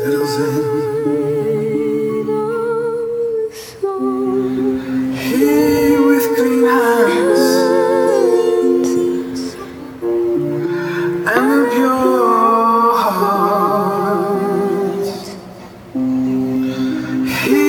[0.00, 0.48] settles in
[5.14, 5.46] he
[6.06, 7.48] with clean hands
[11.28, 13.90] and a pure heart.
[17.44, 17.66] He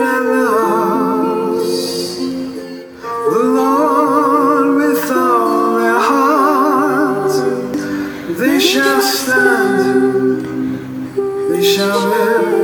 [0.00, 1.72] that loves
[3.32, 7.34] the Lord with all their heart,
[8.38, 10.53] they shall stand.
[11.64, 12.63] 笑了。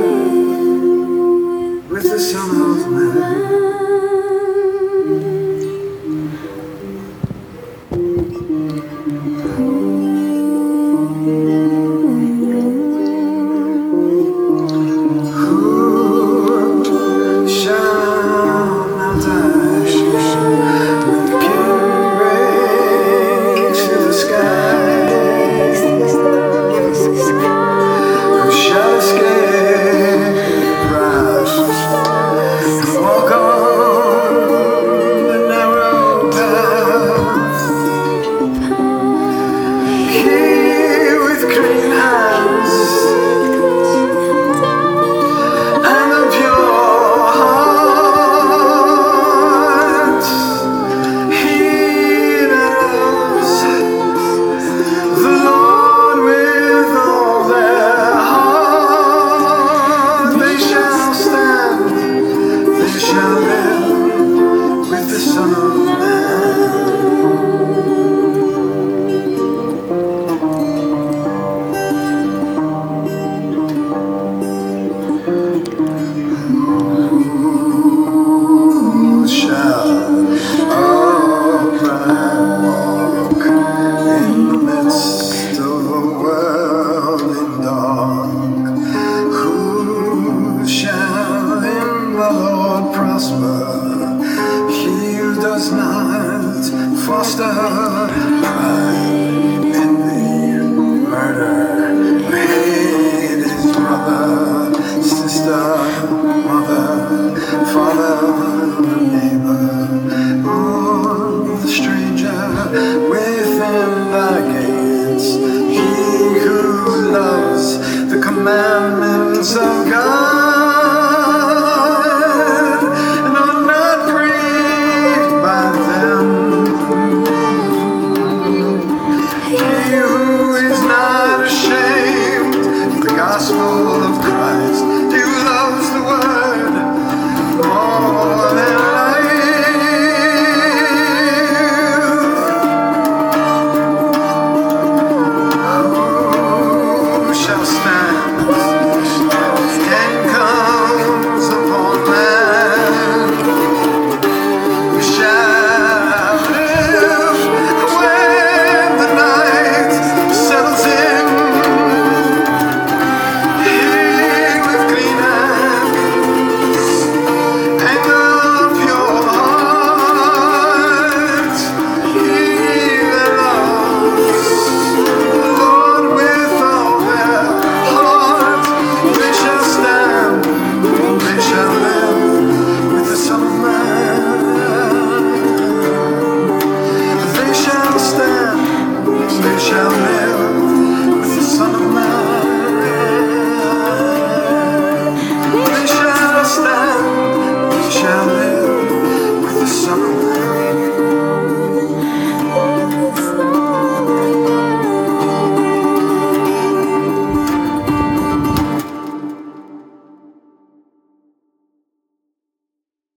[118.43, 119.10] remember